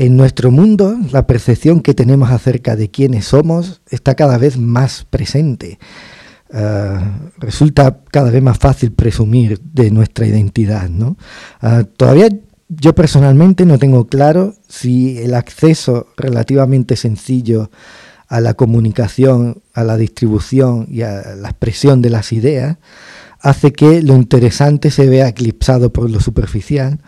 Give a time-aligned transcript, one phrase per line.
[0.00, 5.04] En nuestro mundo, la percepción que tenemos acerca de quiénes somos está cada vez más
[5.04, 5.78] presente.
[6.50, 10.88] Ah, resulta cada vez más fácil presumir de nuestra identidad.
[10.88, 11.18] ¿no?
[11.60, 12.30] Ah, todavía
[12.70, 17.70] yo personalmente no tengo claro si el acceso relativamente sencillo
[18.26, 22.78] a la comunicación, a la distribución y a la expresión de las ideas
[23.38, 27.00] hace que lo interesante se vea eclipsado por lo superficial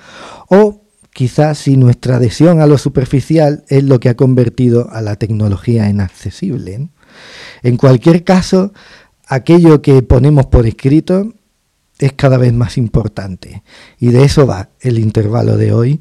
[0.48, 0.81] o
[1.12, 5.88] quizás si nuestra adhesión a lo superficial es lo que ha convertido a la tecnología
[5.88, 6.88] en accesible.
[7.62, 8.72] En cualquier caso,
[9.26, 11.34] aquello que ponemos por escrito
[11.98, 13.62] es cada vez más importante.
[13.98, 16.00] Y de eso va el intervalo de hoy,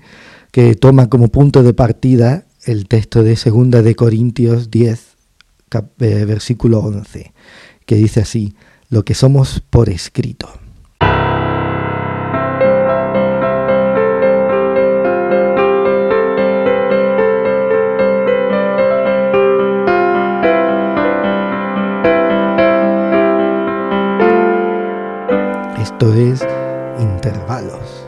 [0.51, 5.17] que toma como punto de partida el texto de 2 de Corintios 10,
[5.99, 7.33] eh, versículo 11,
[7.85, 8.55] que dice así,
[8.89, 10.49] lo que somos por escrito.
[26.01, 26.41] Es
[26.99, 28.07] intervalos.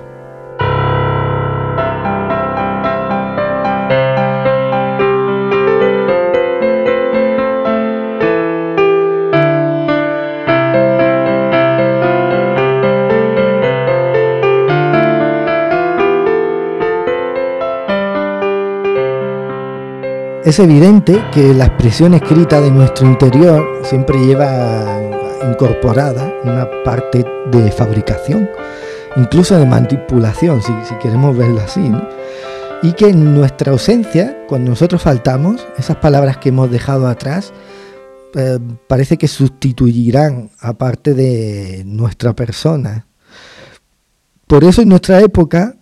[20.44, 25.03] Es evidente que la expresión escrita de nuestro interior siempre lleva
[25.50, 28.50] incorporada una parte de fabricación,
[29.16, 31.92] incluso de manipulación, si, queremos verlo así.
[32.82, 37.54] Y que en nuestra ausencia, cuando nosotros faltamos, esas palabras que hemos dejado atrás,
[38.36, 43.08] eh, parece que sustituirán a parte de nuestra persona.
[44.48, 45.76] Por eso en nuestra época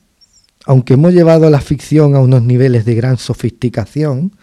[0.65, 4.33] aunque hemos llevado la ficción a unos niveles de gran sofisticación,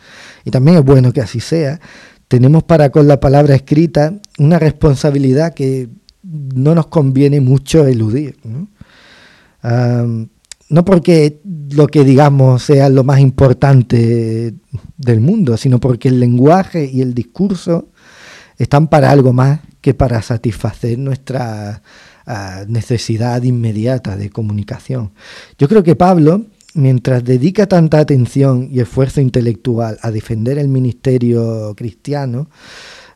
[0.45, 1.81] y también es bueno que así sea,
[2.29, 5.89] tenemos para con la palabra escrita una responsabilidad que
[6.23, 8.37] no nos conviene mucho eludir.
[8.45, 8.69] ¿no?
[10.85, 14.55] porque lo que digamos sea lo más importante
[14.97, 17.89] del mundo, sino porque el lenguaje y el discurso
[18.59, 21.83] están para algo más que para satisfacer nuestra
[22.67, 25.13] necesidad inmediata de comunicación.
[25.59, 26.45] Yo creo que Pablo,
[26.79, 32.49] mientras dedica tanta atención y esfuerzo intelectual a defender el ministerio cristiano,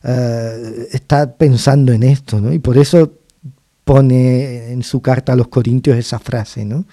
[0.03, 2.51] eh, está pensando en esto, ¿no?
[2.51, 3.13] Y por eso
[3.85, 6.85] pone en su carta a los Corintios esa frase, ¿no?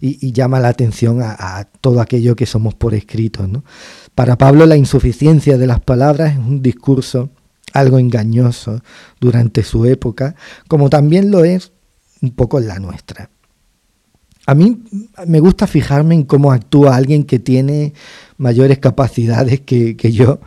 [0.00, 3.64] Y, llama la atención a, todo aquello que somos por escrito, ¿no?
[4.14, 7.30] Para Pablo la insuficiencia de las palabras es un discurso
[7.72, 8.80] algo engañoso
[9.20, 10.34] durante su época,
[10.68, 11.72] como también lo es
[12.20, 13.31] un poco la nuestra.
[14.46, 14.82] A mí
[15.26, 17.94] me gusta fijarme en cómo actúa alguien que tiene
[18.38, 20.40] mayores capacidades que, yo,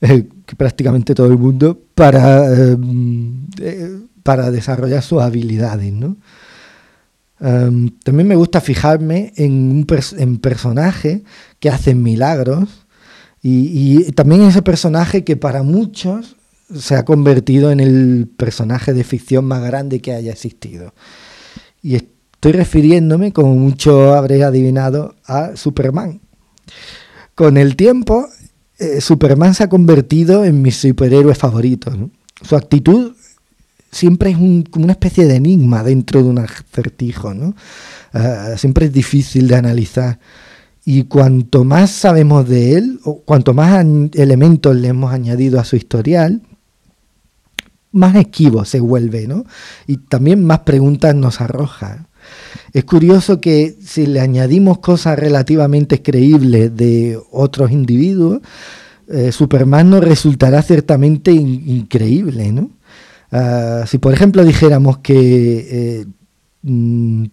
[0.00, 2.76] eh, que prácticamente todo el mundo, para, eh,
[3.60, 5.92] eh, desarrollar sus habilidades.
[5.92, 6.16] ¿no?
[7.40, 11.20] Em, también me gusta fijarme en, un en personajes
[11.60, 12.86] que hacen milagros
[13.42, 16.36] y, y también ese personaje que para muchos
[16.74, 20.94] se ha convertido en el personaje de ficción más grande que haya existido.
[21.82, 21.96] Y
[22.44, 26.20] estoy refiriéndome, como mucho habréis adivinado, a Superman.
[27.34, 28.28] Con el tiempo,
[28.78, 31.90] eh, Superman se ha convertido en mi superhéroe favorito.
[32.42, 33.12] Su actitud
[33.90, 37.32] siempre es como una especie de enigma dentro de un acertijo.
[37.32, 37.56] ¿no?
[38.12, 40.18] Ah, siempre es difícil de analizar.
[40.84, 45.76] Y cuanto más sabemos de él, o cuanto más elementos le hemos añadido a su
[45.76, 46.42] historial,
[47.90, 49.46] más esquivo se vuelve, ¿no?
[49.86, 52.06] Y también más preguntas nos arroja.
[52.72, 58.40] Es curioso que si le añadimos cosas relativamente creíbles de otros individuos,
[59.08, 62.70] eh, Superman nos resultará ciertamente increíble, ¿no?
[63.30, 66.06] Ah, si por ejemplo dijéramos que eh,
[66.62, 67.24] mm,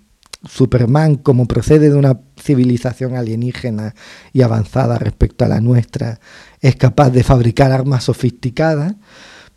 [0.50, 3.94] Superman, como procede de una civilización alienígena
[4.34, 6.20] y avanzada respecto a la nuestra,
[6.60, 8.96] es capaz de fabricar armas sofisticadas,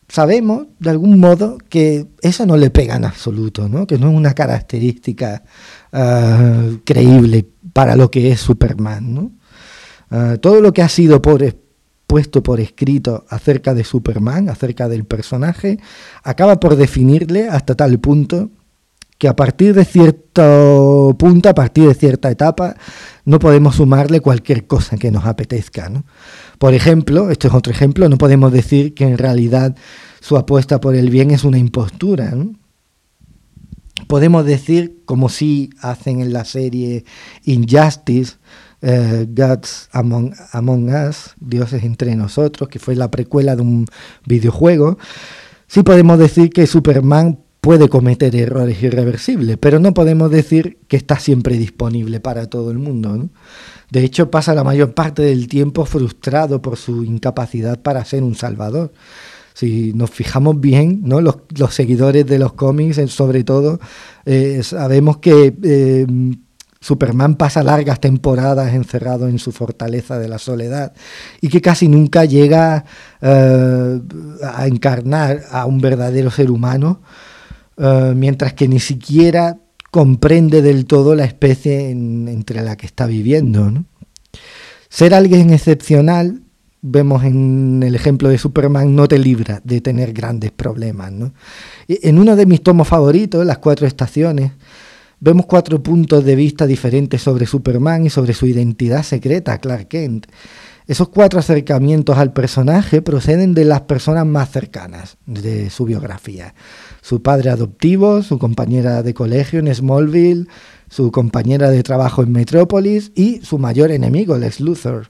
[0.08, 3.86] sabemos de algún modo que eso no le pega en absoluto, ¿no?
[3.86, 5.42] que no es una característica
[5.92, 9.38] ah, creíble para lo que es Superman.
[10.10, 11.20] Ah, todo lo que ha sido
[12.06, 15.78] puesto por escrito acerca de Superman, acerca del personaje,
[16.22, 18.50] acaba por definirle hasta tal punto
[19.18, 22.76] que a partir de cierto punto, a partir de cierta etapa,
[23.24, 25.88] no podemos sumarle cualquier cosa que nos apetezca.
[25.88, 26.04] ¿no?
[26.58, 29.76] Por ejemplo, esto es otro ejemplo, no podemos decir que en realidad
[30.20, 32.34] su apuesta por el bien es una impostura.
[34.08, 37.04] Podemos decir, como sí hacen en la serie
[37.44, 38.34] Injustice,
[38.82, 43.86] eh, Gods Among Us, Dioses entre nosotros, que fue la precuela de un
[44.26, 44.98] videojuego,
[45.66, 51.18] sí podemos decir que Superman puede cometer errores irreversibles, pero no podemos decir que está
[51.18, 53.30] siempre disponible para todo el mundo.
[53.90, 58.34] De hecho, pasa la mayor parte del tiempo frustrado por su incapacidad para ser un
[58.34, 58.92] salvador.
[59.54, 61.22] Si nos fijamos bien, ¿no?
[61.22, 61.36] los,
[61.70, 63.80] seguidores de los cómics, sobre todo,
[64.26, 66.06] eh, sabemos que eh,
[66.80, 70.92] Superman pasa largas temporadas encerrado en su fortaleza de la soledad
[71.40, 72.84] y que casi nunca llega
[73.22, 74.00] eh,
[74.52, 77.00] a encarnar a un verdadero ser humano,
[77.76, 79.58] eh, mientras que ni siquiera
[79.90, 83.84] comprende del todo la especie entre la que está viviendo.
[84.88, 86.42] Ser alguien excepcional,
[86.82, 91.12] vemos en el ejemplo de Superman, no te libra de tener grandes problemas.
[91.88, 94.52] En uno de mis tomos favoritos, Las Cuatro Estaciones,
[95.24, 100.26] Vemos cuatro puntos de vista diferentes sobre Superman y sobre su identidad secreta, Clark Kent.
[100.86, 106.54] Esos cuatro acercamientos al personaje proceden de las personas más cercanas de su biografía.
[107.00, 110.46] Su padre adoptivo, su compañera de colegio en Smallville,
[110.90, 115.08] su compañera de trabajo en Metrópolis y su mayor enemigo, Lex Luthor.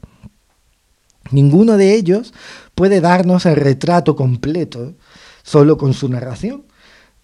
[1.32, 2.32] Ninguno de ellos
[2.74, 4.94] puede darnos el retrato completo
[5.42, 6.64] solo con su narración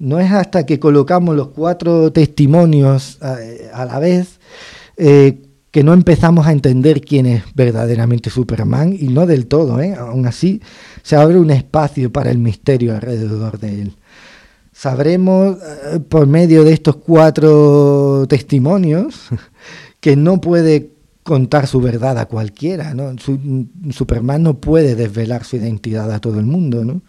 [0.01, 4.41] no es hasta que colocamos los cuatro testimonios eh, a, la vez
[4.97, 9.95] eh, que no empezamos a entender quién es verdaderamente Superman y no del todo, ¿eh?
[9.95, 10.61] aún así
[11.03, 13.97] se abre un espacio para el misterio alrededor de él.
[14.73, 15.59] Sabremos
[16.09, 19.29] por medio de estos cuatro testimonios
[20.01, 23.15] que no puede contar su verdad a cualquiera, ¿no?
[23.91, 27.03] Superman no puede desvelar su identidad a todo el mundo, ¿no?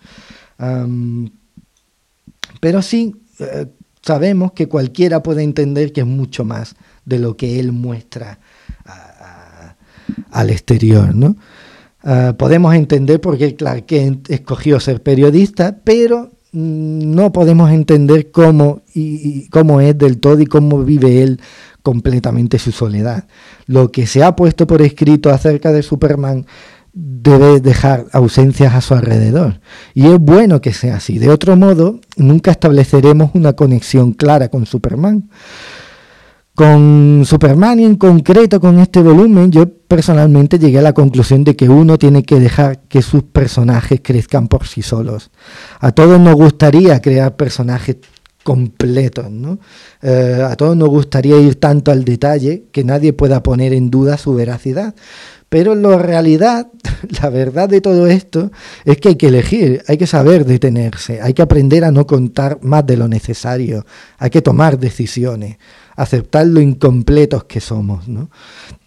[2.60, 3.66] Pero sí eh,
[4.02, 6.76] sabemos que cualquiera puede entender que es mucho más
[7.06, 8.40] de lo que él muestra
[10.32, 11.14] al exterior.
[11.16, 11.36] ¿no?
[12.04, 18.32] Ah, podemos entender por qué Clark Kent escogió ser periodista, pero mm, no podemos entender
[18.32, 21.40] cómo, y, cómo es del todo y cómo vive él
[21.84, 23.28] completamente su soledad.
[23.68, 26.46] Lo que se ha puesto por escrito acerca de Superman
[26.94, 29.62] debe dejar ausencias a su alrededor.
[29.94, 31.20] Y es bueno que sea así.
[31.20, 35.30] De otro modo, nunca estableceremos una conexión clara con Superman.
[36.62, 41.56] Con Superman y en concreto con este volumen, yo personalmente llegué a la conclusión de
[41.56, 45.32] que uno tiene que dejar que sus personajes crezcan por sí solos.
[45.80, 47.96] A todos nos gustaría crear personajes
[48.44, 49.58] completos, ¿no?
[50.04, 54.20] Eh, a todos nos gustaría ir tanto al detalle que nadie pueda poner en duda
[54.20, 54.94] su veracidad.
[55.52, 56.72] Pero la realidad,
[57.22, 58.54] la verdad de todo esto
[58.86, 62.60] es que hay que elegir, hay que saber detenerse, hay que aprender a no contar
[62.62, 63.86] más de lo necesario,
[64.18, 65.58] hay que tomar decisiones,
[65.98, 68.08] aceptar lo incompletos que somos.
[68.08, 68.30] ¿no?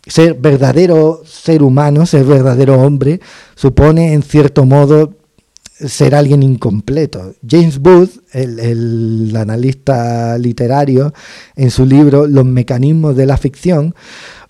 [0.06, 3.20] Ser verdadero ser humano, ser verdadero hombre,
[3.56, 5.12] supone en cierto modo
[5.86, 7.34] ser alguien incompleto.
[7.46, 11.12] James Booth, el, el, analista literario,
[11.56, 13.94] en su libro Los mecanismos de la ficción,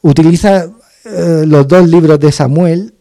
[0.00, 0.70] utiliza
[1.04, 2.94] eh, los dos libros de Samuel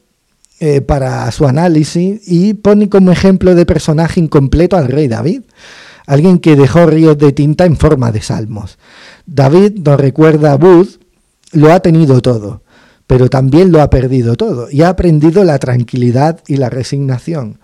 [0.60, 5.44] eh, para su análisis y pone como ejemplo de personaje incompleto al rey David,
[6.06, 8.78] alguien que dejó ríos de tinta en forma de salmos.
[9.26, 11.00] David, nos recuerda a Booth,
[11.54, 12.62] lo ha tenido todo,
[13.08, 17.60] pero también lo ha perdido todo y ha aprendido la tranquilidad y la resignación.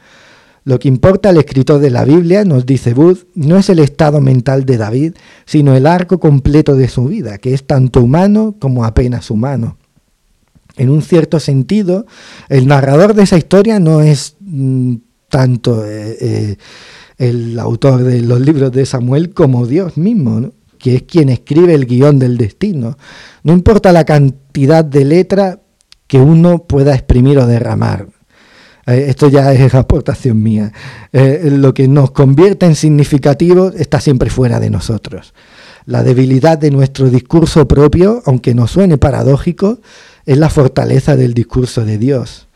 [0.63, 4.21] Lo que importa al escritor de la Biblia, nos dice Booth, no es el estado
[4.21, 5.13] mental de David,
[5.45, 9.78] sino el arco completo de su vida, que es tanto humano como apenas humano
[10.79, 12.05] en un cierto sentido,
[12.47, 14.95] el narrador de esa historia no es mm,
[15.27, 16.57] tanto eh, eh,
[17.17, 21.85] el autor de los libros de Samuel como Dios mismo, que es quien escribe el
[21.85, 22.97] guion del destino.
[23.43, 25.59] No importa la cantidad de letra
[26.07, 28.07] que uno pueda exprimir o derramar.
[28.87, 30.71] Eh, esto ya es aportación mía.
[31.11, 35.33] lo que nos convierte en significativo está siempre fuera de nosotros.
[35.83, 39.79] La debilidad de nuestro discurso propio, aunque nos suene paradójico,
[40.29, 42.47] es la fortaleza del discurso de Dios.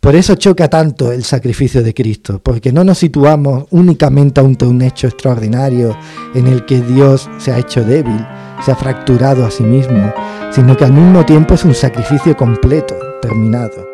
[0.00, 4.82] Por eso choca tanto el sacrificio de Cristo, porque no nos situamos únicamente ante un
[4.82, 5.96] hecho extraordinario
[6.34, 8.18] en el que Dios se ha hecho débil,
[8.64, 10.12] se ha fracturado a sí mismo,
[10.50, 13.93] sino que al mismo tiempo es un sacrificio completo, terminado.